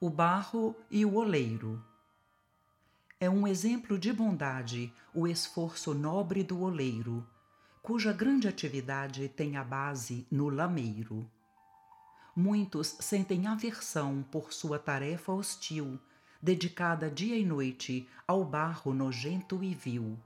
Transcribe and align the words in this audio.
o 0.00 0.08
barro 0.08 0.76
e 0.88 1.04
o 1.04 1.16
oleiro. 1.16 1.84
É 3.18 3.28
um 3.28 3.48
exemplo 3.48 3.98
de 3.98 4.12
bondade 4.12 4.92
o 5.12 5.26
esforço 5.26 5.92
nobre 5.92 6.44
do 6.44 6.60
oleiro, 6.60 7.26
cuja 7.82 8.12
grande 8.12 8.46
atividade 8.46 9.28
tem 9.28 9.56
a 9.56 9.64
base 9.64 10.24
no 10.30 10.48
lameiro. 10.50 11.28
Muitos 12.34 12.96
sentem 13.00 13.48
aversão 13.48 14.24
por 14.30 14.52
sua 14.52 14.78
tarefa 14.78 15.32
hostil, 15.32 15.98
dedicada 16.40 17.10
dia 17.10 17.36
e 17.36 17.44
noite 17.44 18.08
ao 18.24 18.44
barro 18.44 18.94
nojento 18.94 19.64
e 19.64 19.74
vil. 19.74 20.16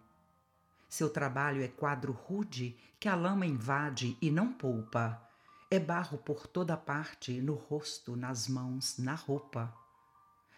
Seu 0.86 1.08
trabalho 1.08 1.62
é 1.62 1.68
quadro 1.68 2.12
rude 2.12 2.76
que 3.00 3.08
a 3.08 3.14
lama 3.14 3.46
invade 3.46 4.18
e 4.20 4.30
não 4.30 4.52
poupa 4.52 5.31
é 5.72 5.80
barro 5.80 6.18
por 6.18 6.46
toda 6.46 6.76
parte, 6.76 7.40
no 7.40 7.54
rosto, 7.54 8.14
nas 8.14 8.46
mãos, 8.46 8.98
na 8.98 9.14
roupa. 9.14 9.74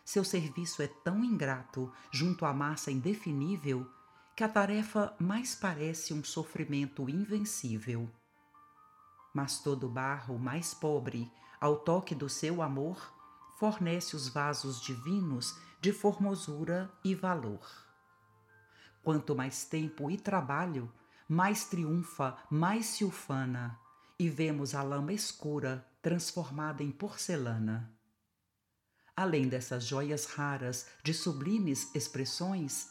Seu 0.04 0.24
serviço 0.24 0.82
é 0.82 0.88
tão 0.88 1.22
ingrato 1.22 1.92
junto 2.10 2.44
à 2.44 2.52
massa 2.52 2.90
indefinível 2.90 3.88
que 4.34 4.42
a 4.42 4.48
tarefa 4.48 5.14
mais 5.20 5.54
parece 5.54 6.12
um 6.12 6.24
sofrimento 6.24 7.08
invencível. 7.08 8.10
Mas 9.32 9.60
todo 9.60 9.88
barro 9.88 10.36
mais 10.36 10.74
pobre, 10.74 11.30
ao 11.60 11.76
toque 11.76 12.12
do 12.12 12.28
seu 12.28 12.60
amor, 12.60 12.98
fornece 13.56 14.16
os 14.16 14.28
vasos 14.28 14.82
divinos 14.82 15.56
de 15.80 15.92
formosura 15.92 16.92
e 17.04 17.14
valor. 17.14 17.64
Quanto 19.00 19.36
mais 19.36 19.64
tempo 19.64 20.10
e 20.10 20.18
trabalho, 20.18 20.92
mais 21.28 21.66
triunfa, 21.66 22.36
mais 22.50 22.86
se 22.86 23.04
ufana 23.04 23.78
e 24.18 24.28
vemos 24.28 24.74
a 24.74 24.82
lama 24.82 25.12
escura 25.12 25.86
transformada 26.00 26.82
em 26.82 26.90
porcelana. 26.90 27.90
Além 29.16 29.48
dessas 29.48 29.84
joias 29.84 30.26
raras 30.26 30.86
de 31.02 31.14
sublimes 31.14 31.94
expressões, 31.94 32.90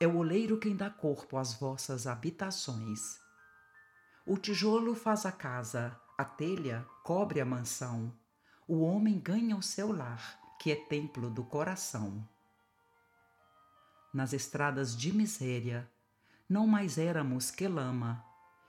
é 0.00 0.06
o 0.06 0.16
oleiro 0.16 0.58
quem 0.58 0.76
dá 0.76 0.90
corpo 0.90 1.38
às 1.38 1.54
vossas 1.54 2.06
habitações. 2.06 3.18
O 4.26 4.36
tijolo 4.36 4.94
faz 4.94 5.24
a 5.24 5.32
casa, 5.32 5.98
a 6.18 6.24
telha 6.24 6.86
cobre 7.02 7.40
a 7.40 7.44
mansão, 7.44 8.12
o 8.68 8.80
homem 8.80 9.18
ganha 9.18 9.56
o 9.56 9.62
seu 9.62 9.92
lar, 9.92 10.38
que 10.60 10.72
é 10.72 10.76
templo 10.76 11.30
do 11.30 11.44
coração. 11.44 12.26
Nas 14.12 14.32
estradas 14.32 14.96
de 14.96 15.12
miséria, 15.12 15.88
não 16.48 16.66
mais 16.66 16.98
éramos 16.98 17.50
que 17.50 17.68
lama, 17.68 18.25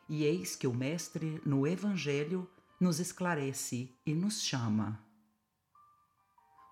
e 0.07 0.23
eis 0.23 0.55
que 0.55 0.67
o 0.67 0.73
Mestre, 0.73 1.41
no 1.45 1.67
Evangelho, 1.67 2.49
nos 2.79 2.99
esclarece 2.99 3.93
e 4.05 4.13
nos 4.13 4.41
chama. 4.41 5.03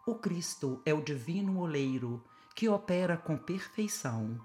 O 0.07 0.15
Cristo 0.15 0.81
é 0.85 0.93
o 0.93 1.01
divino 1.01 1.59
oleiro 1.59 2.23
que 2.55 2.69
opera 2.69 3.17
com 3.17 3.37
perfeição. 3.37 4.39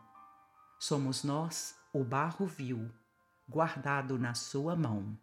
Somos 0.79 1.23
nós 1.23 1.77
o 1.93 2.03
barro 2.03 2.47
vil, 2.47 2.91
guardado 3.49 4.19
na 4.19 4.35
sua 4.35 4.75
mão. 4.75 5.19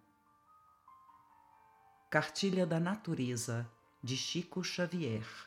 Cartilha 2.10 2.66
da 2.66 2.80
Natureza, 2.80 3.70
de 4.04 4.16
Chico 4.16 4.64
Xavier 4.64 5.47